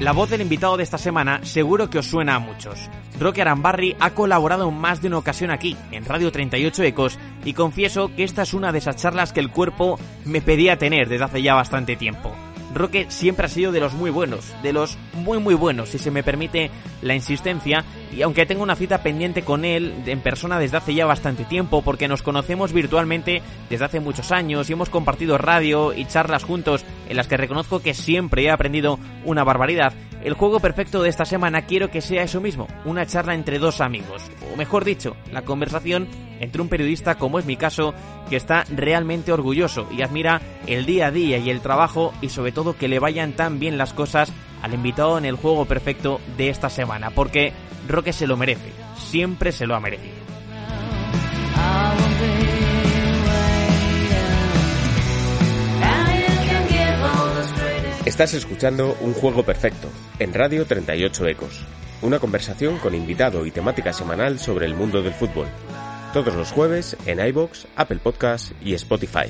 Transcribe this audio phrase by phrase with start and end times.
[0.00, 2.88] La voz del invitado de esta semana seguro que os suena a muchos.
[3.18, 7.52] Roque Arambarri ha colaborado en más de una ocasión aquí, en Radio 38 Ecos, y
[7.52, 11.24] confieso que esta es una de esas charlas que el cuerpo me pedía tener desde
[11.24, 12.32] hace ya bastante tiempo.
[12.74, 16.10] Roque siempre ha sido de los muy buenos, de los muy muy buenos, si se
[16.10, 16.70] me permite
[17.02, 21.06] la insistencia, y aunque tengo una cita pendiente con él en persona desde hace ya
[21.06, 26.04] bastante tiempo, porque nos conocemos virtualmente desde hace muchos años y hemos compartido radio y
[26.04, 31.02] charlas juntos en las que reconozco que siempre he aprendido una barbaridad, el juego perfecto
[31.02, 34.84] de esta semana quiero que sea eso mismo, una charla entre dos amigos, o mejor
[34.84, 36.08] dicho, la conversación
[36.40, 37.94] entre un periodista como es mi caso,
[38.28, 42.52] que está realmente orgulloso y admira el día a día y el trabajo y sobre
[42.52, 46.48] todo que le vayan tan bien las cosas al invitado en el juego perfecto de
[46.50, 47.52] esta semana, porque
[47.88, 50.17] Roque se lo merece, siempre se lo ha merecido.
[58.08, 61.66] Estás escuchando Un Juego Perfecto en Radio 38 Ecos,
[62.00, 65.46] una conversación con invitado y temática semanal sobre el mundo del fútbol.
[66.14, 69.28] Todos los jueves en iBox, Apple Podcasts y Spotify.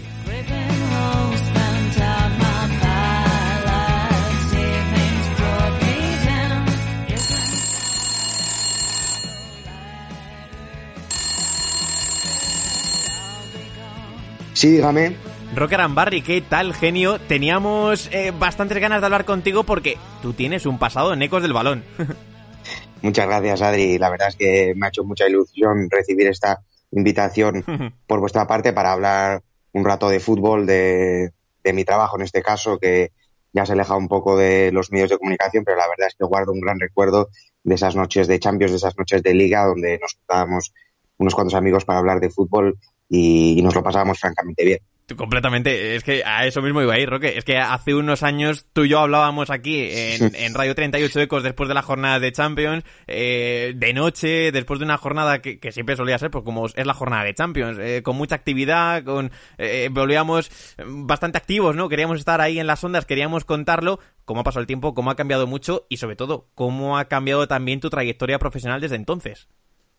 [14.55, 15.28] Sí, dígame.
[15.54, 17.19] Roque Arambarri, ¿qué tal, genio?
[17.19, 21.54] Teníamos eh, bastantes ganas de hablar contigo porque tú tienes un pasado en ecos del
[21.54, 21.84] balón.
[23.03, 23.98] Muchas gracias, Adri.
[23.98, 26.60] La verdad es que me ha hecho mucha ilusión recibir esta
[26.91, 27.64] invitación
[28.06, 29.42] por vuestra parte para hablar
[29.72, 31.32] un rato de fútbol, de,
[31.65, 33.12] de mi trabajo en este caso, que
[33.53, 36.25] ya se aleja un poco de los medios de comunicación, pero la verdad es que
[36.25, 37.30] guardo un gran recuerdo
[37.65, 40.72] de esas noches de Champions, de esas noches de Liga, donde nos juntábamos
[41.16, 42.78] unos cuantos amigos para hablar de fútbol
[43.09, 44.78] y, y nos lo pasábamos francamente bien.
[45.17, 47.39] Completamente, es que a eso mismo iba a ir, Roque.
[47.39, 51.43] Es que hace unos años tú y yo hablábamos aquí en, en Radio 38 Ecos
[51.43, 55.73] después de la jornada de Champions, eh, de noche, después de una jornada que, que,
[55.73, 59.33] siempre solía ser, pues como es la jornada de Champions, eh, con mucha actividad, con
[59.57, 60.51] eh, volvíamos
[60.87, 61.89] bastante activos, ¿no?
[61.89, 65.17] Queríamos estar ahí en las ondas, queríamos contarlo, cómo ha pasado el tiempo, cómo ha
[65.17, 69.49] cambiado mucho y sobre todo, cómo ha cambiado también tu trayectoria profesional desde entonces.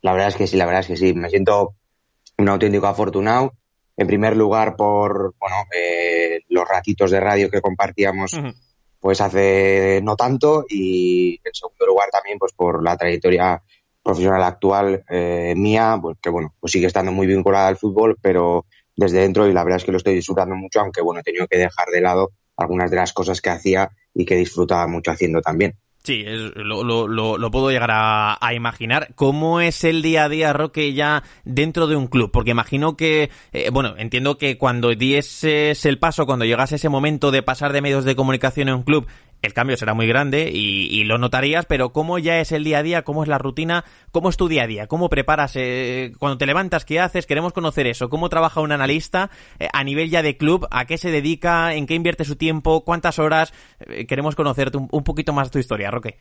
[0.01, 1.13] La verdad es que sí, la verdad es que sí.
[1.13, 1.75] Me siento
[2.37, 3.53] un auténtico afortunado
[3.99, 8.55] en primer lugar por bueno eh, los ratitos de radio que compartíamos uh -huh.
[8.99, 13.61] pues hace no tanto y en segundo lugar también pues por la trayectoria
[14.01, 18.65] profesional actual eh, mía pues que bueno pues sigue estando muy vinculada al fútbol pero
[18.95, 21.47] desde dentro y la verdad es que lo estoy disfrutando mucho aunque bueno he tenido
[21.47, 25.41] que dejar de lado algunas de las cosas que hacía y que disfrutaba mucho haciendo
[25.41, 25.75] también.
[26.01, 29.09] Sí, es, lo, lo, lo, puedo llegar a, a, imaginar.
[29.15, 32.31] ¿Cómo es el día a día, Roque, ya dentro de un club?
[32.31, 37.31] Porque imagino que, eh, bueno, entiendo que cuando dieses el paso, cuando llegase ese momento
[37.31, 39.07] de pasar de medios de comunicación en un club,
[39.41, 42.83] el cambio será muy grande y, lo notarías, pero ¿cómo ya es el día a
[42.83, 43.03] día?
[43.03, 43.85] ¿Cómo es la rutina?
[44.11, 44.87] ¿Cómo es tu día a día?
[44.87, 45.53] ¿Cómo preparas?
[45.55, 47.25] Eh, cuando te levantas, ¿qué haces?
[47.25, 48.09] Queremos conocer eso.
[48.09, 50.67] ¿Cómo trabaja un analista eh, a nivel ya de club?
[50.71, 51.73] ¿A qué se dedica?
[51.73, 52.83] ¿En qué invierte su tiempo?
[52.83, 53.53] ¿Cuántas horas?
[53.87, 56.19] Eh, queremos conocerte un, un, poquito más tu historia, Roque.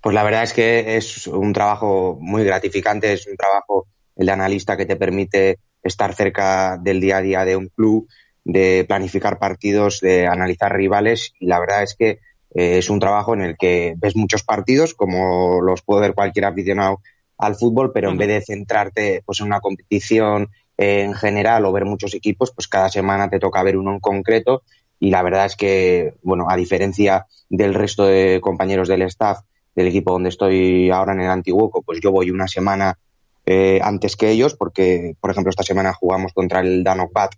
[0.00, 4.32] Pues la verdad es que es un trabajo muy gratificante, es un trabajo el de
[4.32, 8.08] analista que te permite estar cerca del día a día de un club,
[8.44, 12.20] de planificar partidos, de analizar rivales y la verdad es que
[12.54, 16.46] eh, es un trabajo en el que ves muchos partidos, como los puede ver cualquier
[16.46, 17.00] aficionado
[17.36, 18.14] al fútbol, pero uh -huh.
[18.14, 22.52] en vez de centrarte pues, en una competición eh, en general o ver muchos equipos,
[22.52, 24.62] pues cada semana te toca ver uno en concreto.
[25.00, 29.40] Y la verdad es que, bueno, a diferencia del resto de compañeros del staff
[29.74, 32.98] del equipo donde estoy ahora en el Antiguoco, pues yo voy una semana
[33.46, 37.34] eh, antes que ellos, porque, por ejemplo, esta semana jugamos contra el Danok Bat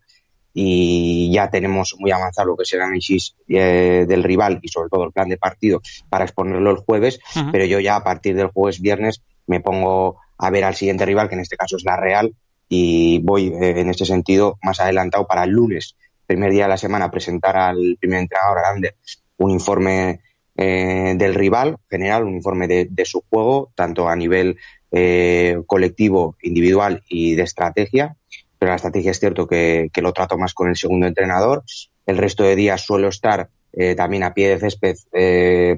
[0.53, 4.89] y ya tenemos muy avanzado lo que es el análisis eh, del rival y sobre
[4.89, 7.53] todo el plan de partido para exponerlo el jueves, uh -huh.
[7.53, 11.29] pero yo ya a partir del jueves viernes me pongo a ver al siguiente rival,
[11.29, 12.35] que en este caso es la Real,
[12.69, 16.77] y voy eh, en este sentido más adelantado para el lunes, primer día de la
[16.77, 18.95] semana, presentar al primer entrenador grande
[19.37, 20.21] un informe
[20.57, 24.57] eh, del rival, general, un informe de, su juego, tanto a nivel
[24.93, 28.17] eh, colectivo, individual y de estrategia.
[28.61, 31.65] Pero la estrategia es cierto que, lo trato más con el segundo entrenador.
[32.07, 34.97] El resto de días suelo estar eh, también a pie de césped,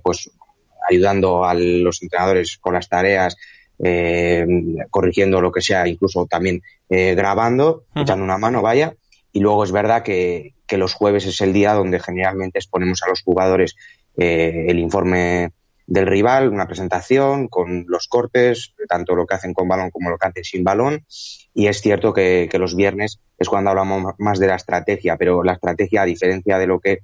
[0.03, 0.31] pues
[0.91, 3.37] ayudando a los entrenadores con las tareas,
[4.91, 8.95] corrigiendo lo que sea, incluso también grabando, echando una mano, vaya.
[9.33, 13.09] Y luego es verdad que, que los jueves es el día donde generalmente exponemos a
[13.09, 13.77] los jugadores
[14.17, 15.53] eh, el informe
[15.93, 20.17] del rival, una presentación con los cortes, tanto lo que hacen con balón como lo
[20.17, 21.05] que hacen sin balón.
[21.53, 25.53] Y es cierto que, los viernes es cuando hablamos más de la estrategia, pero la
[25.53, 27.01] estrategia, a diferencia de lo que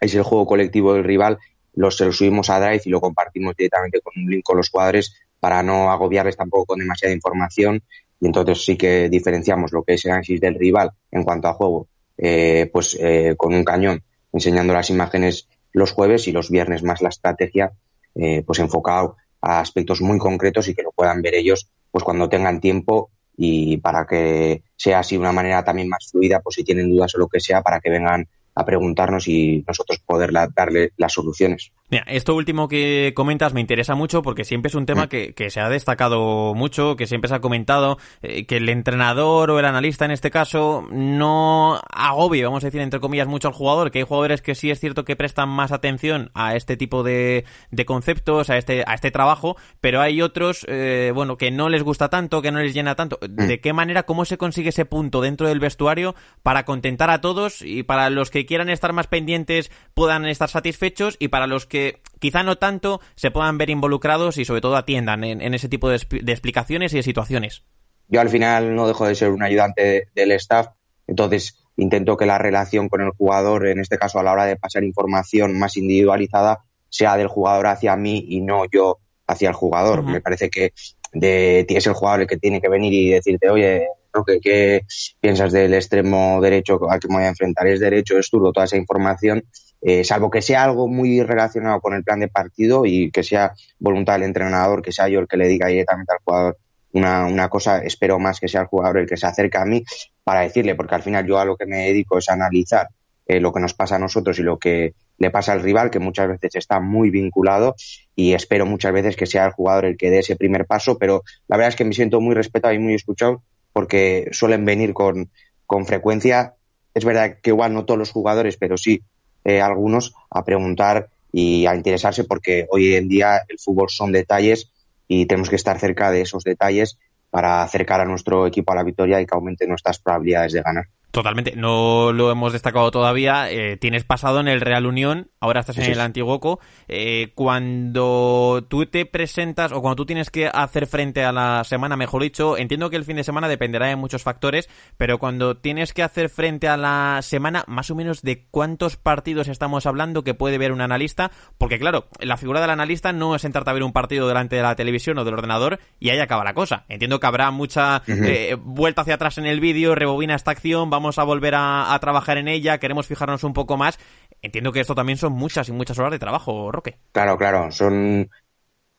[0.00, 1.36] es el juego colectivo del rival,
[1.74, 4.70] los, se lo subimos a Drive y lo compartimos directamente con un link con los
[4.70, 7.82] jugadores para no agobiarles tampoco con demasiada información.
[8.18, 11.52] Y entonces sí que diferenciamos lo que es el análisis del rival en cuanto a
[11.52, 11.86] juego,
[12.16, 14.02] eh, pues eh, con un cañón,
[14.32, 17.74] enseñando las imágenes los jueves y los viernes más la estrategia,
[18.18, 22.28] eh, pues enfocado a aspectos muy concretos y que lo puedan ver ellos pues cuando
[22.28, 26.90] tengan tiempo y para que sea así una manera también más fluida, pues si tienen
[26.90, 31.12] dudas o lo que sea, para que vengan a preguntarnos y nosotros poder darle las
[31.12, 31.72] soluciones.
[31.88, 35.08] Mira, esto último que comentas me interesa mucho porque siempre es un tema mm.
[35.08, 39.52] que, que se ha destacado mucho, que siempre se ha comentado, eh, que el entrenador
[39.52, 43.54] o el analista en este caso no agobie, vamos a decir entre comillas, mucho al
[43.54, 47.04] jugador, que hay jugadores que sí es cierto que prestan más atención a este tipo
[47.04, 51.68] de, de conceptos, a este, a este trabajo, pero hay otros, eh, bueno, que no
[51.68, 53.20] les gusta tanto, que no les llena tanto.
[53.22, 53.46] Mm.
[53.46, 57.62] ¿De qué manera, cómo se consigue ese punto dentro del vestuario para contentar a todos
[57.62, 61.75] y para los que quieran estar más pendientes puedan estar satisfechos y para los que
[61.76, 65.90] que quizá no tanto se puedan ver involucrados y sobre todo atiendan en, ese tipo
[65.90, 67.64] de, explicaciones y de situaciones.
[68.08, 70.68] Yo al final no dejo de ser un ayudante del staff,
[71.06, 74.56] entonces intento que la relación con el jugador, en este caso a la hora de
[74.56, 80.02] pasar información más individualizada, sea del jugador hacia mí y no yo hacia el jugador.
[80.02, 80.72] Me parece que
[81.12, 83.86] de, es el jugador el que tiene que venir y decirte, oye,
[84.24, 84.82] ¿qué, ¿qué,
[85.20, 87.66] piensas del extremo derecho al que me voy a enfrentar?
[87.66, 88.52] ¿Es derecho, es zurdo?
[88.52, 89.44] Toda esa información
[89.82, 93.52] eh, salvo que sea algo muy relacionado con el plan de partido y que sea
[93.78, 96.58] voluntad del entrenador, que sea yo el que le diga directamente al jugador
[96.92, 99.84] una, una cosa, espero más que sea el jugador el que se acerque a mí
[100.24, 102.88] para decirle, porque al final yo a lo que me dedico es analizar
[103.26, 105.98] eh, lo que nos pasa a nosotros y lo que le pasa al rival, que
[105.98, 107.74] muchas veces está muy vinculado
[108.14, 111.22] y espero muchas veces que sea el jugador el que dé ese primer paso, pero
[111.48, 113.42] la verdad es que me siento muy respetado y muy escuchado
[113.76, 115.28] porque suelen venir con,
[115.66, 116.54] con frecuencia.
[116.94, 119.02] Es verdad que igual no todos los jugadores, pero sí
[119.44, 124.72] eh, algunos a preguntar y a interesarse porque hoy en día el fútbol son detalles
[125.06, 128.82] y tenemos que estar cerca de esos detalles para acercar a nuestro equipo a la
[128.82, 130.86] victoria y que aumente nuestras probabilidades de ganar.
[131.16, 133.50] Totalmente, no lo hemos destacado todavía.
[133.50, 136.60] Eh, tienes pasado en el Real Unión, ahora estás en el Antiguoco.
[136.88, 141.96] Eh, cuando tú te presentas o cuando tú tienes que hacer frente a la semana,
[141.96, 144.68] mejor dicho, entiendo que el fin de semana dependerá de muchos factores,
[144.98, 149.48] pero cuando tienes que hacer frente a la semana, más o menos de cuántos partidos
[149.48, 153.40] estamos hablando que puede ver un analista, porque claro, la figura del analista no es
[153.40, 156.44] sentarte a ver un partido delante de la televisión o del ordenador y ahí acaba
[156.44, 156.84] la cosa.
[156.90, 161.05] Entiendo que habrá mucha eh, vuelta hacia atrás en el vídeo, rebobina esta acción, vamos
[161.18, 163.98] a volver a, trabajar en ella, queremos fijarnos un poco más.
[164.42, 166.96] Entiendo que esto también son muchas y muchas horas de trabajo, Roque.
[167.12, 168.28] Claro, claro, son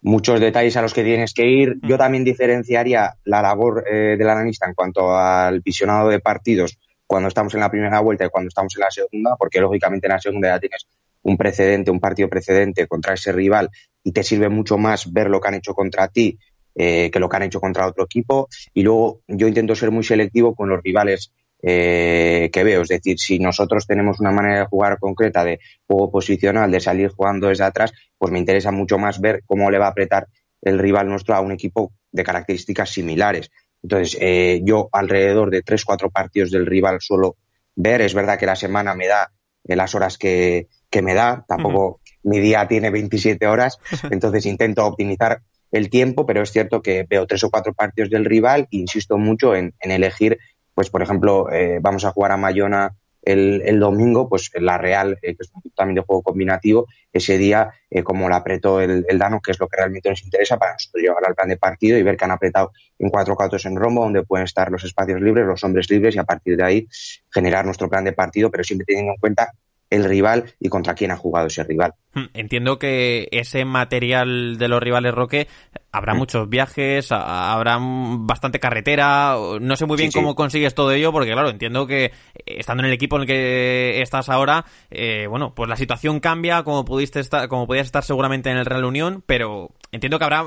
[0.01, 1.77] muchos detalles a los que tienes que ir.
[1.81, 1.99] Yo mm.
[1.99, 7.53] también diferenciaría la labor eh, del analista en cuanto al visionado de partidos cuando estamos
[7.53, 10.49] en la primera vuelta y cuando estamos en la segunda, porque lógicamente en la segunda
[10.49, 10.87] ya tienes
[11.21, 13.69] un precedente, un partido precedente contra ese rival
[14.03, 16.37] y te sirve mucho más ver lo que han hecho contra ti
[16.79, 18.49] eh, que lo que han hecho contra otro equipo.
[18.71, 22.81] Y luego yo intento ser muy selectivo con los rivales eh, que veo.
[22.81, 27.09] Es decir, si nosotros tenemos una manera de jugar concreta de juego posicional, de salir
[27.09, 30.27] jugando desde atrás, pues me interesa mucho más ver cómo le va a apretar
[30.61, 33.49] el rival nuestro a un equipo de características similares.
[33.81, 37.37] Entonces, eh, yo alrededor de tres, cuatro partidos del rival suelo
[37.75, 38.01] ver.
[38.01, 39.31] Es verdad que la semana me da
[39.63, 41.45] eh, las horas que, que me da.
[41.47, 43.79] Tampoco mi día tiene 27 horas,
[44.11, 48.25] entonces intento optimizar el tiempo, pero es cierto que veo tres o cuatro partidos del
[48.25, 50.37] rival e insisto mucho en, en elegir
[50.77, 55.35] pues por ejemplo, eh, vamos a jugar a Mayona el, domingo, pues la Real, eh,
[55.35, 59.41] que es un también de juego combinativo, ese día, eh, como lo apretó el, Dano,
[59.41, 62.03] que es lo que realmente nos interesa para nosotros llegar al plan de partido y
[62.03, 65.47] ver que han apretado en cuatro cuartos en rombo, donde pueden estar los espacios libres,
[65.47, 66.87] los hombres libres y a partir de ahí
[67.33, 69.53] generar nuestro plan de partido, pero siempre teniendo en cuenta
[69.89, 71.93] el rival y contra quién ha jugado ese rival.
[72.13, 75.47] Hmm, entiendo que ese material de los rivales Roque
[75.91, 76.17] habrá hmm.
[76.17, 81.49] muchos viajes, habrá bastante carretera, no sé muy bien cómo consigues todo ello porque claro,
[81.49, 82.11] entiendo que eh,
[82.45, 86.63] estando en el equipo en el que estás ahora, eh, bueno, pues la situación cambia
[86.63, 90.43] como pudiste estar, como podías estar seguramente en el Real Unión, pero entiendo que habrá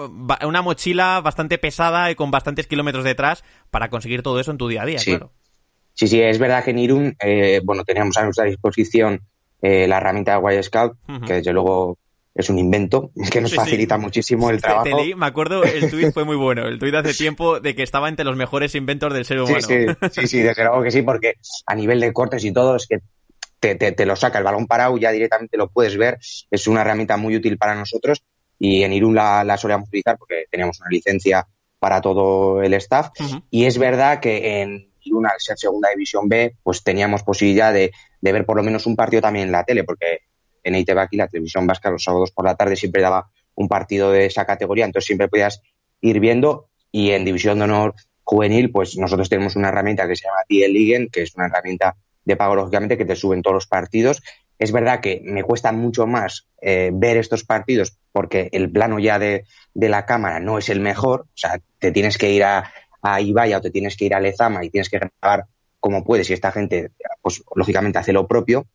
[0.47, 4.69] una mochila bastante pesada y con bastantes kilómetros detrás para conseguir todo eso en tu
[4.69, 5.33] día a día, claro.
[6.01, 9.21] Sí, sí, es verdad que en Irún, eh, bueno, teníamos a nuestra disposición
[9.61, 11.99] eh, la herramienta de Wild Scout, que desde luego
[12.35, 14.97] es un invento que nos facilita muchísimo el trabajo.
[15.15, 18.25] me acuerdo, el tuit fue muy bueno, el tuit hace tiempo de que estaba entre
[18.25, 19.61] los mejores inventos del ser humano.
[19.61, 21.35] Sí, sí, sí, desde luego que sí, porque
[21.67, 23.01] a nivel de cortes y todo es que
[23.61, 26.17] te, te, lo saca el balón parado, ya directamente lo puedes ver,
[26.51, 28.23] es una herramienta muy útil para nosotros
[28.59, 31.47] y en Irún la, la solíamos utilizar porque teníamos una licencia
[31.79, 33.11] para todo el staff.
[33.51, 38.45] Y es verdad que en una ser segunda división B, pues teníamos posibilidad de, ver
[38.45, 40.21] por lo menos un partido también en la tele, porque
[40.63, 44.11] en ITV aquí la televisión vasca los sábados por la tarde siempre daba un partido
[44.11, 45.63] de esa categoría, entonces siempre podías
[46.01, 50.27] ir viendo y en división de honor juvenil, pues nosotros tenemos una herramienta que se
[50.27, 53.67] llama TL Ligen, que es una herramienta de pago lógicamente que te suben todos los
[53.67, 54.23] partidos.
[54.59, 59.19] Es verdad que me cuesta mucho más eh, ver estos partidos porque el plano ya
[59.19, 63.21] de, la cámara no es el mejor, o sea, te tienes que ir a, a
[63.21, 65.47] Ibai o te tienes que ir a Lezama y tienes que grabar
[65.81, 66.91] como puedes y esta gente,
[67.23, 68.67] pues lógicamente hace lo propio.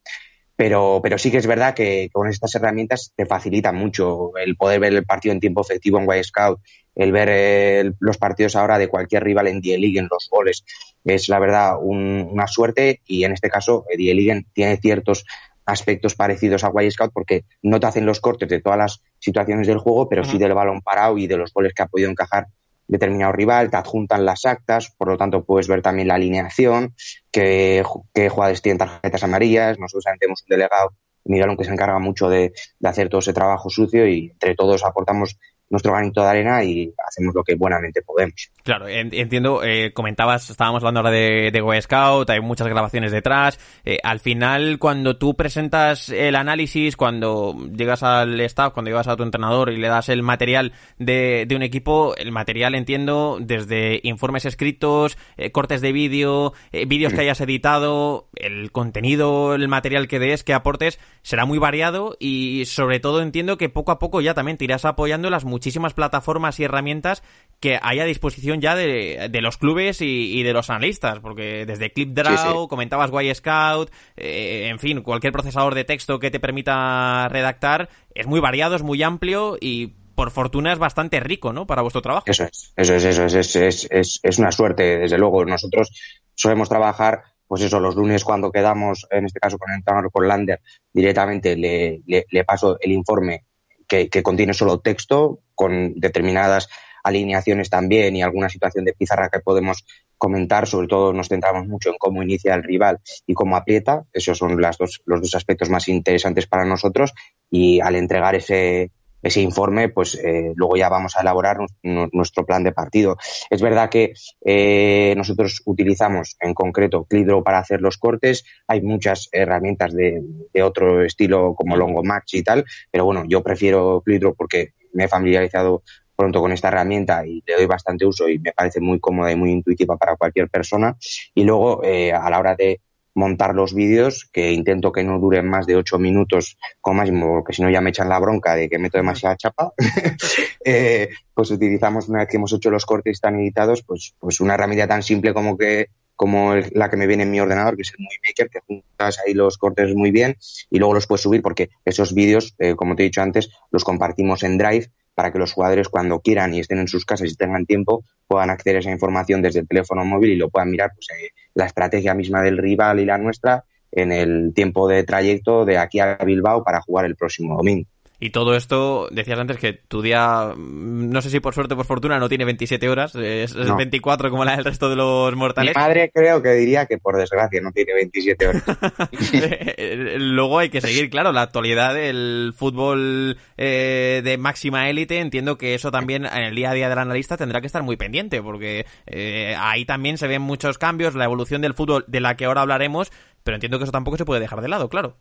[0.57, 4.79] Pero, pero sí que es verdad que con estas herramientas te facilita mucho el poder
[4.79, 6.61] ver el partido en tiempo efectivo en White Scout,
[6.95, 10.63] el ver los partidos ahora de cualquier rival en Die League, en los goles.
[11.03, 15.25] Es la verdad una suerte y en este caso Die League tiene ciertos
[15.65, 19.67] aspectos parecidos a White Scout porque no te hacen los cortes de todas las situaciones
[19.67, 22.47] del juego, pero sí del balón parado y de los goles que ha podido encajar
[22.87, 26.95] determinado rival, te adjuntan las actas, por lo tanto puedes ver también la alineación,
[27.31, 32.29] qué, qué jugadores tienen tarjetas amarillas, nosotros tenemos un delegado, Miguel, que se encarga mucho
[32.29, 35.37] de, de hacer todo ese trabajo sucio y entre todos aportamos
[35.69, 38.51] nuestro granito de arena y hacemos lo que buenamente podemos.
[38.63, 43.59] Claro, entiendo, eh, comentabas, estábamos hablando ahora de, de Scout, hay muchas grabaciones detrás.
[43.83, 49.15] Eh, al final, cuando tú presentas el análisis, cuando llegas al staff, cuando llegas a
[49.15, 53.99] tu entrenador y le das el material de, de un equipo, el material entiendo desde
[54.03, 56.53] informes escritos, eh, cortes de vídeo,
[56.87, 62.15] vídeos que hayas editado, el contenido, el material que des, que aportes, será muy variado
[62.19, 65.93] y sobre todo entiendo que poco a poco ya también te irás apoyando las muchísimas
[65.93, 67.23] plataformas y herramientas
[67.61, 72.67] que hay a disposición ya de, los clubes y, de los analistas, porque desde ClipDraw,
[72.67, 78.27] comentabas Y Scout, eh, en fin, cualquier procesador de texto que te permita redactar, es
[78.27, 81.65] muy variado, es muy amplio y por fortuna es bastante rico, ¿no?
[81.65, 82.25] Para vuestro trabajo.
[82.27, 85.45] Eso es, eso es, eso es, es, es, es una suerte, desde luego.
[85.45, 85.89] Nosotros
[86.33, 90.27] solemos trabajar pues eso, los lunes cuando quedamos, en este caso con el entrenador, con
[90.27, 93.45] Lander, directamente le, le, paso el informe
[93.87, 96.69] que, contiene solo texto, con determinadas
[97.03, 99.85] alineaciones también y alguna situación de pizarra que podemos
[100.17, 100.67] comentar.
[100.67, 104.05] Sobre todo nos centramos mucho en cómo inicia el rival y cómo aprieta.
[104.11, 107.13] Esos son las dos, los dos aspectos más interesantes para nosotros.
[107.49, 108.91] Y al entregar ese,
[109.25, 113.17] ese informe, pues eh, luego ya vamos a elaborar nuestro plan de partido.
[113.49, 114.13] Es verdad que
[114.45, 118.45] eh, nosotros utilizamos en concreto Clidro para hacer los cortes.
[118.67, 120.21] Hay muchas herramientas de,
[120.61, 125.81] otro estilo como Longomax y tal, pero bueno, yo prefiero Clidro porque me he familiarizado
[126.15, 129.35] pronto con esta herramienta y le doy bastante uso y me parece muy cómoda y
[129.35, 130.95] muy intuitiva para cualquier persona.
[131.33, 132.81] Y luego, eh, a la hora de
[133.15, 137.53] montar los vídeos, que intento que no duren más de ocho minutos como máximo, porque
[137.53, 139.71] si no ya me echan la bronca de que meto demasiada chapa,
[140.65, 144.53] eh, pues utilizamos, una vez que hemos hecho los cortes están editados, pues, pues una
[144.53, 147.91] herramienta tan simple como que como la que me viene en mi ordenador, que es
[147.91, 150.37] el Movie Maker, que juntas ahí los cortes muy bien
[150.69, 153.83] y luego los puedes subir porque esos vídeos, eh, como te he dicho antes, los
[153.83, 157.35] compartimos en Drive para que los jugadores cuando quieran y estén en sus casas y
[157.35, 160.91] tengan tiempo puedan acceder a esa información desde el teléfono móvil y lo puedan mirar
[160.93, 165.65] pues, eh, la estrategia misma del rival y la nuestra en el tiempo de trayecto
[165.65, 167.89] de aquí a Bilbao para jugar el próximo domingo.
[168.19, 171.77] Y todo esto, decías antes que tu día, mm, no sé si por suerte o
[171.77, 175.75] por fortuna, no tiene 27 horas, es, 24 como la del resto de los mortales.
[175.75, 178.63] Mi madre creo que diría que por desgracia no tiene 27 horas.
[180.17, 185.19] Luego hay que seguir, claro, la actualidad del fútbol eh, de máxima élite.
[185.19, 187.97] Entiendo que eso también en el día a día del analista tendrá que estar muy
[187.97, 192.35] pendiente, porque eh, ahí también se ven muchos cambios, la evolución del fútbol de la
[192.35, 193.11] que ahora hablaremos,
[193.43, 195.17] pero entiendo que eso tampoco se puede dejar de lado, claro.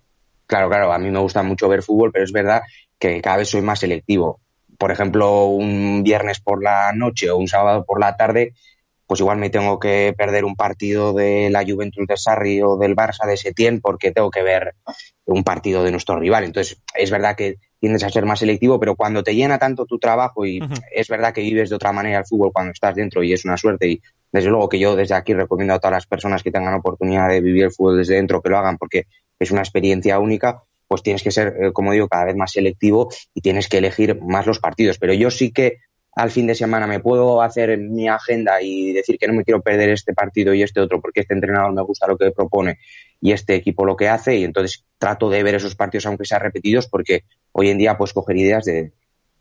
[0.47, 2.63] Claro, claro, a mí me gusta mucho ver fútbol, pero es verdad
[2.99, 4.41] que cada vez soy más selectivo.
[4.79, 8.55] Por ejemplo, un viernes por la noche o un sábado por la tarde,
[9.07, 12.97] pues igual me tengo que perder un partido de la Juventus de Sarri o del
[12.97, 14.75] Barça de Setién porque tengo que ver
[15.27, 16.45] un partido de nuestro rival.
[16.45, 19.99] Entonces, es verdad que tiendes a ser más selectivo, pero cuando te llena tanto tu
[19.99, 20.59] trabajo y
[20.95, 23.57] es verdad que vives de otra manera el fútbol cuando estás dentro y es una
[23.57, 24.01] suerte y
[24.33, 27.41] desde luego que yo desde aquí recomiendo a todas las personas que tengan oportunidad de
[27.41, 29.07] vivir el fútbol desde dentro que lo hagan porque
[29.45, 33.09] es una experiencia única, pues tienes que ser, eh, como digo, cada vez más selectivo
[33.33, 34.99] y tienes que elegir más los partidos.
[34.99, 35.79] Pero yo sí que
[36.17, 39.63] al fin de semana me puedo hacer mi agenda y decir que no me quiero
[39.63, 42.79] perder este partido y este otro porque este entrenador me gusta lo que propone
[43.21, 46.41] y este equipo lo que hace y entonces trato de ver esos partidos aunque sean
[46.41, 48.93] repetidos porque hoy en día puedes coger ideas de,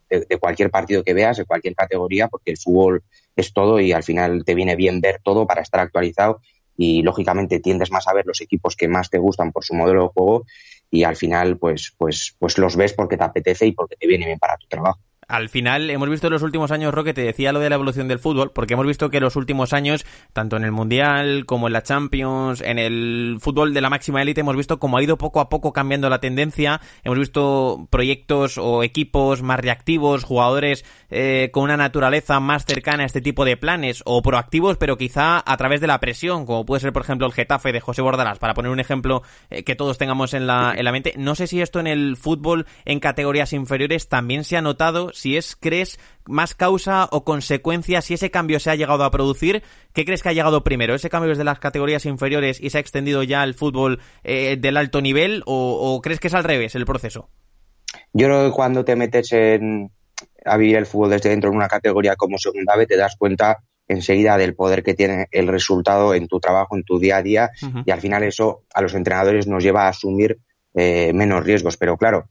[0.10, 3.04] de, cualquier partido que veas, de cualquier categoría, porque el fútbol
[3.36, 6.42] es todo y al final te viene bien ver todo para estar actualizado
[6.78, 10.04] y lógicamente tiendes más a ver los equipos que más te gustan por su modelo
[10.04, 10.46] de juego
[10.90, 14.26] y al final pues pues pues los ves porque te apetece y porque te viene
[14.26, 15.00] bien para tu trabajo.
[15.34, 18.08] Al final, hemos visto en los últimos años, Roque, te decía lo de la evolución
[18.08, 21.66] del fútbol, porque hemos visto que en los últimos años, tanto en el Mundial como
[21.66, 25.18] en la Champions, en el fútbol de la máxima élite, hemos visto cómo ha ido
[25.18, 26.82] poco a poco cambiando la tendencia.
[27.04, 33.08] Hemos visto proyectos o equipos más reactivos, jugadores eh, con una naturaleza más cercana a
[33.08, 36.82] este tipo de planes, o proactivos, pero quizá a través de la presión, como puede
[36.82, 39.98] ser, por ejemplo, el Getafe de José Bordalás, para poner un ejemplo eh, que todos
[39.98, 41.16] tengamos en la, en la mente.
[41.18, 45.38] No sé si esto en el fútbol en categorías inferiores también se ha notado si
[45.38, 49.64] es, crees, más causa o consecuencia, si ese cambio se ha llegado a producir,
[49.94, 50.96] ¿qué crees que ha llegado primero?
[50.96, 54.76] ¿Ese cambio desde las categorías inferiores y se ha extendido ya al fútbol eh, del
[54.76, 57.30] alto nivel o, crees que es al revés el proceso?
[58.12, 59.92] Yo creo que cuando te metes en,
[60.44, 63.60] a vivir el fútbol desde dentro en una categoría como segunda vez, te das cuenta
[63.88, 67.52] enseguida del poder que tiene el resultado en tu trabajo, en tu día a día,
[67.86, 70.40] y al final eso a los entrenadores nos lleva a asumir
[70.74, 71.78] eh, menos riesgos.
[71.78, 72.30] Pero claro,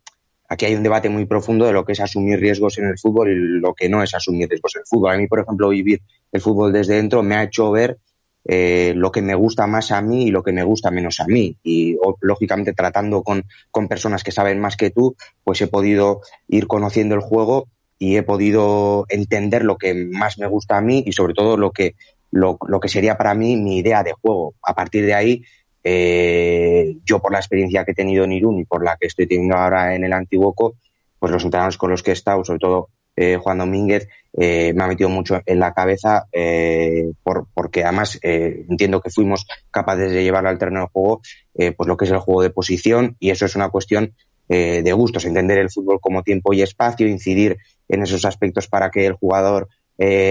[0.52, 3.30] aquí hay un debate muy profundo de lo que es asumir riesgos en el fútbol
[3.30, 5.14] y lo que no es asumir riesgos en el fútbol.
[5.14, 7.98] A mí, por ejemplo, vivir el fútbol desde dentro me ha hecho ver
[8.44, 11.26] eh, lo que me gusta más a mí y lo que me gusta menos a
[11.26, 11.56] mí.
[11.62, 16.66] Y lógicamente tratando con, con personas que saben más que tú, pues he podido ir
[16.66, 17.68] conociendo el juego
[17.98, 21.70] y he podido entender lo que más me gusta a mí y sobre todo lo
[21.70, 21.94] que,
[22.30, 24.54] lo, lo que sería para mí mi idea de juego.
[24.62, 25.44] A partir de ahí
[25.84, 29.26] eh, yo por la experiencia que he tenido en Irún y por la que estoy
[29.26, 30.76] teniendo ahora en el Antiguoco,
[31.18, 34.84] pues los entrenadores con los que he estado, sobre todo eh, Juan Domínguez, eh, me
[34.84, 40.10] ha metido mucho en la cabeza eh, por, porque además eh, entiendo que fuimos capaces
[40.10, 41.20] de llevar al terreno de juego
[41.76, 44.14] pues lo que es el juego de posición y eso es una cuestión
[44.48, 47.56] de gustos, entender el fútbol como tiempo y espacio, incidir
[47.88, 49.68] en esos aspectos para que el jugador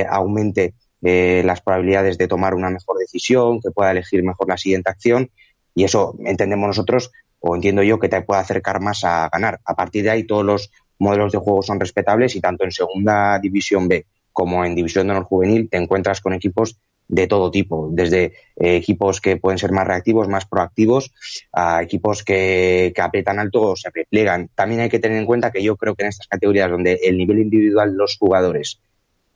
[0.09, 4.91] aumente eh, las probabilidades de tomar una mejor decisión, que pueda elegir mejor la siguiente
[4.91, 5.31] acción
[5.75, 9.59] y eso entendemos nosotros o entiendo yo que te puede acercar más a ganar.
[9.65, 13.39] A partir de ahí todos los modelos de juego son respetables y tanto en segunda
[13.39, 17.89] división B como en división de honor juvenil te encuentras con equipos de todo tipo,
[17.91, 18.23] desde
[18.55, 21.11] eh, equipos que pueden ser más reactivos, más proactivos,
[21.51, 24.49] a equipos que, que aprietan alto o se replegan.
[24.55, 27.17] También hay que tener en cuenta que yo creo que en estas categorías donde el
[27.17, 28.79] nivel individual de los jugadores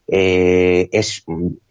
[0.07, 1.23] eh, es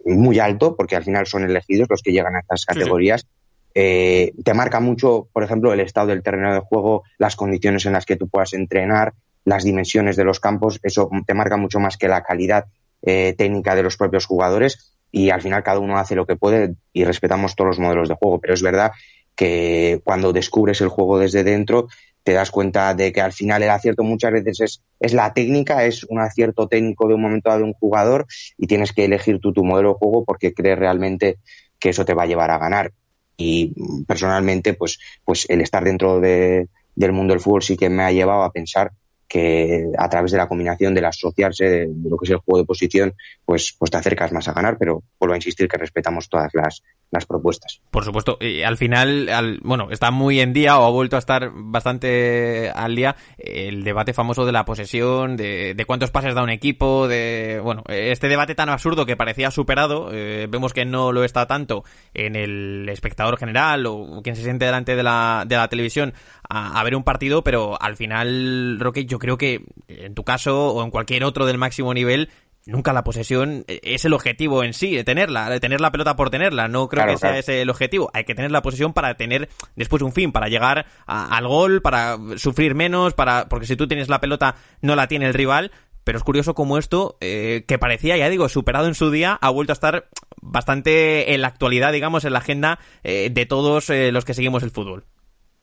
[0.04, 3.26] muy alto, porque al final son elegidos los que llegan a estas categorías.
[3.74, 7.92] Eh, te marca mucho, por ejemplo, el estado del terreno de juego, las condiciones en
[7.92, 11.96] las que tú puedas entrenar, las dimensiones de los campos, eso te marca mucho más
[11.96, 12.66] que la calidad
[13.02, 16.74] eh, técnica de los propios jugadores y al final cada uno hace lo que puede
[16.92, 18.92] y respetamos todos los modelos de juego, pero es verdad
[19.36, 21.88] que cuando descubres el juego desde dentro
[22.22, 25.84] te das cuenta de que al final el acierto muchas veces es, es la técnica,
[25.84, 29.40] es un acierto técnico de un momento dado de un jugador y tienes que elegir
[29.40, 31.36] tú tu modelo de juego porque crees realmente
[31.78, 32.92] que eso te va a llevar a ganar.
[33.36, 38.04] Y personalmente, pues, pues el estar dentro de, del mundo del fútbol sí que me
[38.04, 38.92] ha llevado a pensar
[39.28, 42.66] que a través de la combinación del asociarse de, lo que es el juego de
[42.66, 46.52] posición, pues, pues te acercas más a ganar, pero vuelvo a insistir que respetamos todas
[46.54, 47.80] las, las propuestas.
[47.90, 51.18] Por supuesto, y al final, al, bueno, está muy en día o ha vuelto a
[51.18, 56.42] estar bastante al día el debate famoso de la posesión, de, de cuántos pases da
[56.42, 61.12] un equipo, de, bueno, este debate tan absurdo que parecía superado, eh, vemos que no
[61.12, 65.56] lo está tanto en el espectador general o quien se siente delante de la, de
[65.56, 66.14] la televisión
[66.48, 70.68] a, a ver un partido, pero al final, Roque, yo creo que en tu caso
[70.74, 72.28] o en cualquier otro del máximo nivel,
[72.66, 76.28] nunca la posesión es el objetivo en sí, de tenerla, de tener la pelota por
[76.28, 76.68] tenerla.
[76.68, 78.10] No creo que sea ese el objetivo.
[78.12, 82.18] Hay que tener la posesión para tener después un fin, para llegar al gol, para
[82.36, 85.72] sufrir menos, para porque si tú tienes la pelota no la tiene el rival.
[86.04, 89.48] Pero es curioso como esto, eh, que parecía, ya digo, superado en su día, ha
[89.48, 90.08] vuelto a estar
[90.42, 94.62] bastante en la actualidad, digamos, en la agenda eh, de todos eh, los que seguimos
[94.62, 95.06] el fútbol.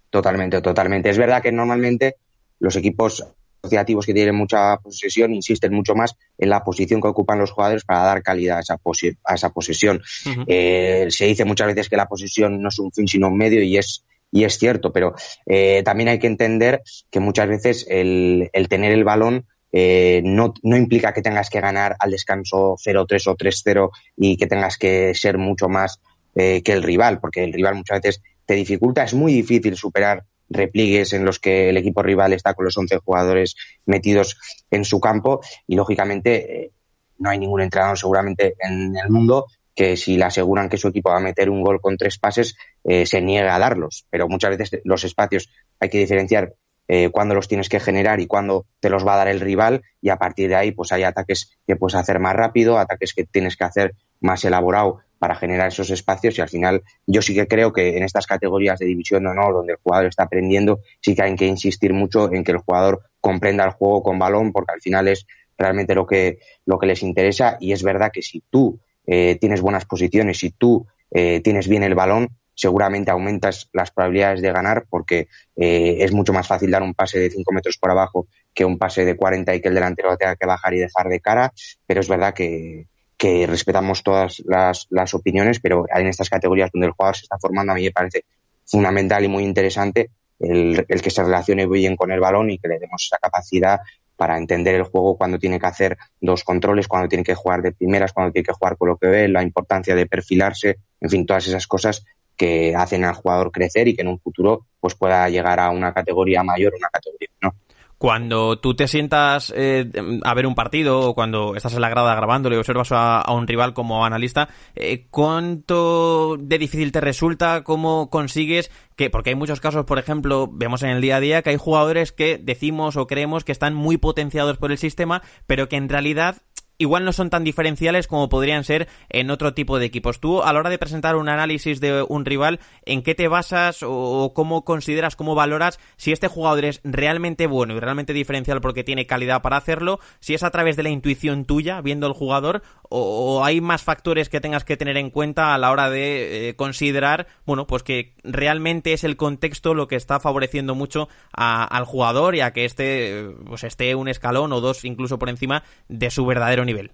[0.09, 1.11] Totalmente, totalmente.
[1.11, 2.15] Es verdad que normalmente
[2.61, 3.23] los equipos
[3.61, 7.83] asociativos que tienen mucha posesión insisten mucho más en la posición que ocupan los jugadores
[7.83, 8.79] para dar calidad a esa,
[9.23, 10.01] a esa posesión.
[10.47, 13.61] Eh, se dice muchas veces que la posesión no es un fin sino un medio
[13.61, 15.13] y es y es cierto, pero
[15.45, 20.53] eh, también hay que entender que muchas veces el, el tener el balón eh, no,
[20.63, 25.13] no, implica que tengas que ganar al descanso 0-3 o 3-0 y que tengas que
[25.15, 25.99] ser mucho más
[26.33, 29.03] que el rival, porque el rival muchas veces te dificulta.
[29.03, 32.97] Es muy difícil superar repliegues en los que el equipo rival está con los 11
[32.97, 34.37] jugadores metidos
[34.69, 35.41] en su campo.
[35.67, 36.71] Y lógicamente eh,
[37.19, 41.11] no hay ningún entrenador seguramente en el mundo que si le aseguran que su equipo
[41.11, 44.05] va a meter un gol con tres pases eh, se niega a darlos.
[44.09, 46.53] Pero muchas veces los espacios hay que diferenciar
[46.87, 49.83] eh, cuándo los tienes que generar y cuándo te los va a dar el rival.
[50.01, 53.23] Y a partir de ahí pues hay ataques que puedes hacer más rápido ataques que
[53.23, 57.47] tienes que hacer más elaborado para generar esos espacios y al final yo sí que
[57.47, 61.13] creo que en estas categorías de división o no, donde el jugador está aprendiendo, sí
[61.13, 64.73] que hay que insistir mucho en que el jugador comprenda el juego con balón porque
[64.73, 65.27] al final es
[65.59, 67.57] realmente lo que, lo que les interesa.
[67.59, 71.83] Y es verdad que si tú eh, tienes buenas posiciones, si tú eh, tienes bien
[71.83, 76.81] el balón, seguramente aumentas las probabilidades de ganar porque eh, es mucho más fácil dar
[76.81, 79.75] un pase de 5 metros por abajo que un pase de 40 y que el
[79.75, 81.53] delantero tenga que bajar y dejar de cara,
[81.85, 82.87] pero es verdad que,
[83.21, 87.37] que respetamos todas las, las, opiniones, pero en estas categorías donde el jugador se está
[87.37, 88.25] formando, a mí me parece
[88.65, 92.79] fundamental y muy interesante el, que se relacione bien con el balón y que le
[92.79, 93.81] demos esa capacidad
[94.15, 97.73] para entender el juego cuando tiene que hacer dos controles, cuando tiene que jugar de
[97.73, 101.23] primeras, cuando tiene que jugar con lo que ve, la importancia de perfilarse, en fin,
[101.27, 102.03] todas esas cosas
[102.35, 105.93] que hacen al jugador crecer y que en un futuro pues pueda llegar a una
[105.93, 107.53] categoría mayor, una categoría no
[108.01, 109.87] cuando tú te sientas eh,
[110.23, 113.45] a ver un partido o cuando estás en la grada grabándolo y observas a, un
[113.45, 117.63] rival como analista, eh, ¿cuánto de difícil te resulta?
[117.63, 121.43] ¿Cómo consigues que, porque hay muchos casos, por ejemplo, vemos en el día a día
[121.43, 125.69] que hay jugadores que decimos o creemos que están muy potenciados por el sistema, pero
[125.69, 126.41] que en realidad
[126.81, 130.19] igual no son tan diferenciales como podrían ser en otro tipo de equipos.
[130.19, 133.83] Tú, a la hora de presentar un análisis de un rival, ¿en qué te basas
[133.83, 138.83] o cómo consideras, cómo valoras si este jugador es realmente bueno y realmente diferencial porque
[138.83, 139.99] tiene calidad para hacerlo?
[140.19, 144.27] Si es a través de la intuición tuya, viendo el jugador, o, hay más factores
[144.29, 148.13] que tengas que tener en cuenta a la hora de eh, considerar, bueno, pues que
[148.23, 153.25] realmente es el contexto lo que está favoreciendo mucho al jugador y a que este
[153.45, 156.91] pues esté un escalón o dos incluso por encima de su verdadero nivel?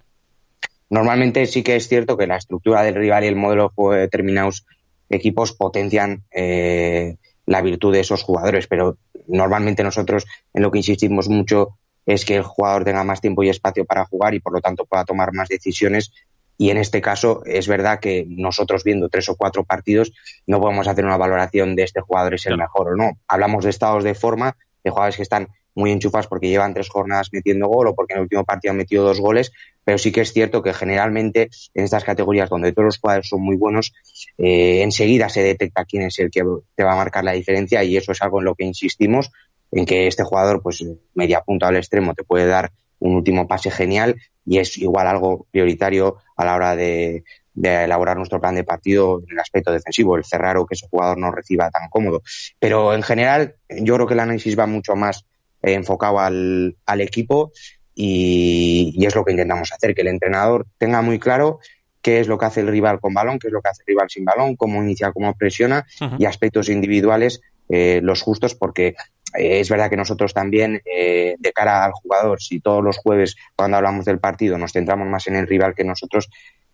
[0.88, 3.92] Normalmente sí que es cierto que la estructura del rival y el modelo de juego
[3.92, 4.64] de determinados
[5.10, 11.28] equipos potencian eh, la virtud de esos jugadores, pero normalmente nosotros en lo que insistimos
[11.28, 11.78] mucho
[12.08, 14.86] es que el jugador tenga más tiempo y espacio para jugar y por lo tanto
[14.86, 16.10] pueda tomar más decisiones.
[16.56, 20.12] Y en este caso es verdad que nosotros viendo tres o cuatro partidos
[20.46, 23.18] no podemos hacer una valoración de este jugador es el mejor o no.
[23.28, 27.28] Hablamos de estados de forma, de jugadores que están muy enchufas porque llevan tres jornadas
[27.30, 29.52] metiendo gol o porque en el último partido han metido dos goles,
[29.84, 33.42] pero sí que es cierto que generalmente en estas categorías donde todos los jugadores son
[33.42, 33.92] muy buenos,
[34.38, 36.42] eh, enseguida se detecta quién es el que
[36.74, 39.30] te va a marcar la diferencia y eso es algo en lo que insistimos,
[39.72, 43.70] en que este jugador, pues media punta al extremo, te puede dar un último pase
[43.70, 48.64] genial y es igual algo prioritario a la hora de, de elaborar nuestro plan de
[48.64, 52.22] partido en el aspecto defensivo, el cerrar o que ese jugador no reciba tan cómodo.
[52.58, 55.24] Pero en general, yo creo que el análisis va mucho más
[55.62, 57.52] eh, enfocado al, al equipo
[57.94, 61.58] y, y, es lo que intentamos hacer, que el entrenador tenga muy claro
[62.00, 63.92] qué es lo que hace el rival con balón, qué es lo que hace el
[63.92, 65.84] rival sin balón, cómo inicia, cómo presiona
[66.16, 68.94] y aspectos individuales eh, los justos porque
[69.36, 73.36] eh, es verdad que nosotros también, eh, de cara al jugador, si todos los jueves
[73.56, 76.28] cuando hablamos del partido nos centramos más en el rival que nosotros,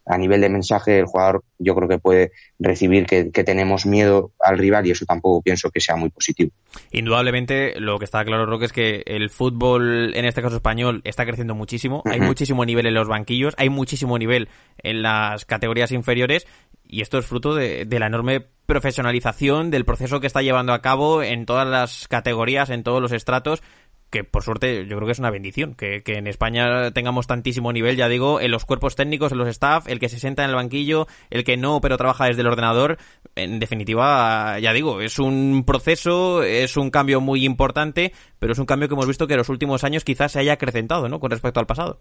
[0.07, 4.59] a nivel de mensaje el jugador yo creo que puede recibir que, tenemos miedo al
[4.59, 6.51] rival y eso tampoco pienso que sea muy positivo.
[6.91, 11.25] Indudablemente lo que está claro Roque es que el fútbol en este caso español está
[11.25, 14.49] creciendo muchísimo, hay muchísimo nivel en los banquillos, hay muchísimo nivel
[14.83, 16.47] en las categorías inferiores
[16.95, 21.25] y esto es fruto de, la enorme profesionalización del proceso que está llevando a cabo
[21.25, 23.63] en todas las categorías, en todos los estratos
[24.11, 27.97] que por suerte yo creo que es una bendición, que, en España tengamos tantísimo nivel,
[27.97, 30.55] ya digo, en los cuerpos técnicos, en los staff, el que se sienta en el
[30.55, 32.99] banquillo, el que no, pero trabaja desde el ordenador,
[33.35, 38.67] en definitiva, ya digo, es un proceso, es un cambio muy importante, pero es un
[38.67, 41.19] cambio que hemos visto que en los últimos años quizás se haya acrecentado, ¿no?
[41.19, 42.01] Con respecto al pasado.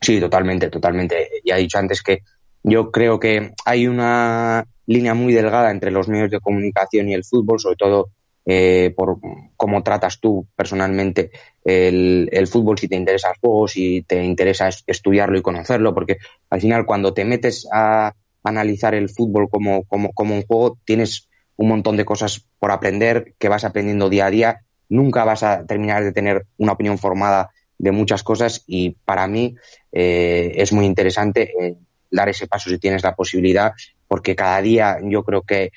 [0.00, 1.30] Sí, totalmente, totalmente.
[1.44, 2.24] Ya he dicho antes que
[2.64, 7.24] yo creo que hay una línea muy delgada entre los medios de comunicación y el
[7.24, 8.08] fútbol, sobre todo
[8.46, 9.18] eh, por
[9.56, 11.30] cómo tratas tú personalmente
[11.62, 16.18] el, fútbol, si te interesa el juego, si te interesa estudiarlo y conocerlo, porque
[16.50, 21.28] al final cuando te metes a analizar el fútbol como, como, como un juego, tienes
[21.56, 24.60] un montón de cosas por aprender que vas aprendiendo día a día.
[24.88, 29.56] Nunca vas a terminar de tener una opinión formada de muchas cosas y para mí
[29.92, 31.76] eh, es muy interesante eh,
[32.14, 33.72] dar ese paso si tienes la posibilidad,
[34.08, 35.72] porque cada día yo creo que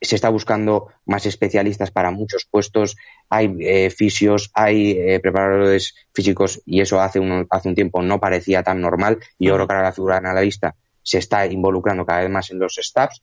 [0.00, 2.96] se está buscando más especialistas para muchos puestos,
[3.28, 8.18] hay eh, fisios, hay eh, preparadores físicos y eso hace un, hace un tiempo no
[8.18, 12.20] parecía tan normal y yo creo que ahora la figura analista se está involucrando cada
[12.20, 13.22] vez más en los staffs.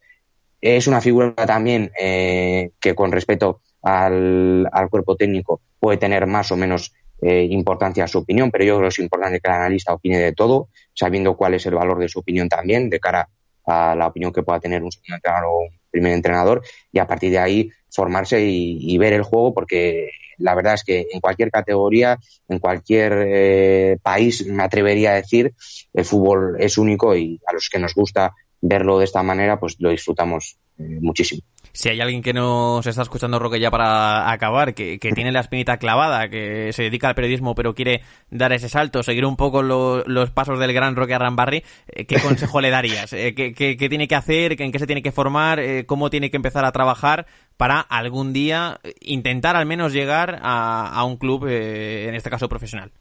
[0.62, 6.58] Es una figura también eh, que con respecto al, cuerpo técnico puede tener más o
[6.58, 9.94] menos eh, importancia a su opinión, pero yo creo que es importante que el analista
[9.94, 13.28] opine de todo, sabiendo cuál es el valor de su opinión también de cara
[13.66, 17.08] a la opinión que pueda tener un segundo entrenador o un primer entrenador y a
[17.08, 21.52] partir de ahí formarse y, ver el juego porque la verdad es que en cualquier
[21.52, 25.54] categoría, en cualquier eh, país, me atrevería a decir,
[25.94, 29.76] el fútbol es único y a los que nos gusta verlo de esta manera, pues
[29.80, 31.42] lo disfrutamos eh, muchísimo
[31.74, 35.42] si hay alguien que nos está escuchando, Roque, ya para acabar, que, que, tiene la
[35.42, 39.62] espinita clavada, que se dedica al periodismo pero quiere dar ese salto, seguir un poco
[39.62, 43.14] lo, los pasos del gran Roque Arrambarri, eh, ¿qué consejo le darías?
[43.14, 44.62] Eh, ¿qué, qué, tiene que hacer?
[44.62, 45.60] ¿En qué se tiene que formar?
[45.60, 47.26] Eh, ¿Cómo tiene que empezar a trabajar
[47.58, 52.92] para algún día intentar al menos llegar a, a un club, en este caso profesional?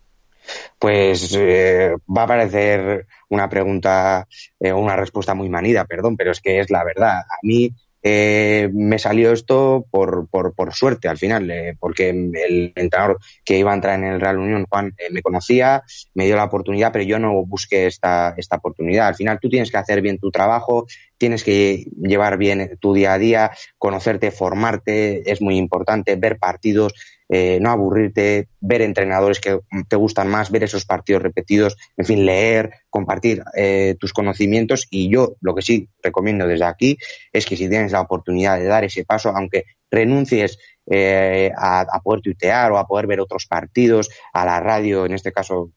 [0.78, 4.26] pues va a parecer una pregunta
[4.60, 7.20] eh, una respuesta muy manida, perdón, pero es que es la verdad.
[7.20, 12.72] A mí eh, me salió esto por, por, por suerte al final, eh, porque el
[12.76, 15.82] entrenador que iba a entrar en el Real Unión, Juan, eh, me conocía,
[16.14, 19.08] me dio la oportunidad, pero yo no busqué esta, esta oportunidad.
[19.08, 20.86] Al final tú tienes que hacer bien tu trabajo,
[21.18, 26.94] tienes que llevar bien tu día a día, conocerte, formarte, es muy importante, ver partidos,
[27.28, 32.24] eh, no aburrirte, ver entrenadores que te gustan más, ver esos partidos repetidos, en fin,
[32.24, 34.86] leer, compartir eh, tus conocimientos.
[34.90, 36.96] Y yo lo que sí recomiendo desde aquí
[37.32, 40.58] es que si tienes la oportunidad de dar ese paso, aunque renuncies
[40.90, 45.12] eh, a, a, poder tuitear o a poder ver otros partidos, a la radio, en
[45.12, 45.72] este caso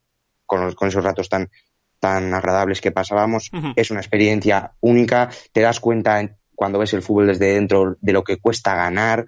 [0.45, 1.49] con, con esos ratos tan
[2.02, 3.74] tan agradables que pasábamos, uh -huh.
[3.78, 8.24] es una experiencia única, te das cuenta cuando ves el fútbol desde dentro de lo
[8.24, 9.26] que cuesta ganar,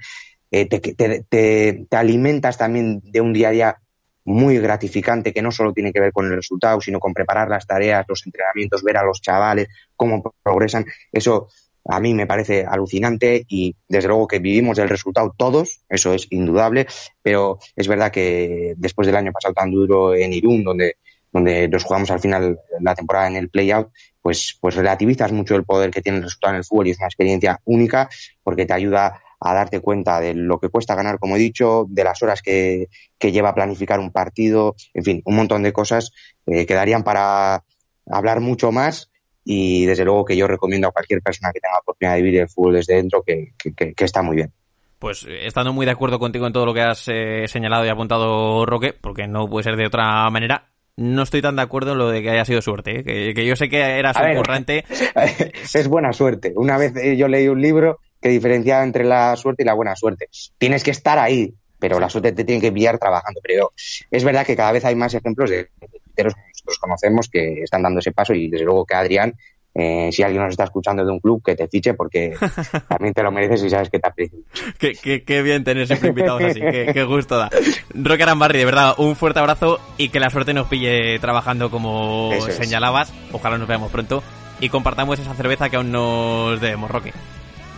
[0.52, 3.78] eh, te, te, te, te, alimentas también de un día a día
[4.26, 7.66] muy gratificante que no solo tiene que ver con el resultado, sino con preparar las
[7.66, 10.86] tareas, los entrenamientos, ver a los chavales, cómo progresan.
[11.12, 11.50] Eso
[11.86, 16.28] a mí me parece alucinante y desde luego que vivimos del resultado todos, eso es
[16.30, 16.88] indudable,
[17.22, 20.98] pero es verdad que después del año pasado tan duro en Irún, donde,
[21.34, 23.90] donde nos jugamos al final la temporada en el play-out,
[24.22, 27.00] pues, pues relativizas mucho el poder que tiene el resultado en el fútbol y es
[27.00, 28.08] una experiencia única
[28.44, 32.06] porque te ayuda a darte cuenta de lo que cuesta ganar, como he dicho, de
[32.06, 32.88] las horas que,
[33.20, 36.12] que lleva planificar un partido, en fin, un montón de cosas
[36.46, 37.66] eh, que darían para
[38.10, 39.10] hablar mucho más
[39.44, 42.40] y desde luego que yo recomiendo a cualquier persona que tenga la oportunidad de vivir
[42.42, 44.54] el fútbol desde dentro que, que, está muy bien.
[44.98, 48.66] Pues estando muy de acuerdo contigo en todo lo que has eh, señalado y apuntado,
[48.66, 52.10] Roque, porque no puede ser de otra manera, no estoy tan de acuerdo en lo
[52.10, 53.04] de que haya sido suerte, ¿eh?
[53.04, 54.86] que, que, yo sé que eras un currante.
[55.74, 56.54] Es buena suerte.
[56.56, 60.30] Una vez yo leí un libro que diferenciaba entre la suerte y la buena suerte.
[60.58, 63.42] Tienes que estar ahí, pero la suerte te tiene que pillar trabajando.
[63.44, 63.74] Pero
[64.10, 67.84] es verdad que cada vez hay más ejemplos de delanteros que nosotros conocemos que están
[67.84, 69.34] dando ese paso y desde luego que Adrián,
[69.76, 72.34] eh, si alguien nos está escuchando de un club, que te fiche porque
[72.88, 74.40] también te lo mereces y sabes que te aprecio
[74.78, 77.50] qué, qué, qué, bien tener siempre invitados así, qué, qué, gusto da.
[77.94, 82.32] Roque Arambarri, de verdad, un fuerte abrazo y que la suerte nos pille trabajando como
[82.34, 83.10] Eso señalabas.
[83.10, 83.16] Es.
[83.32, 84.24] Ojalá nos veamos pronto
[84.60, 87.12] y compartamos esa cerveza que aún nos debemos, Roque.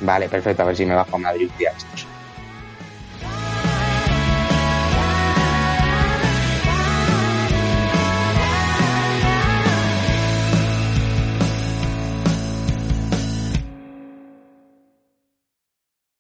[0.01, 2.05] Vale, perfecto, a ver si me bajo a Madrid un día estos.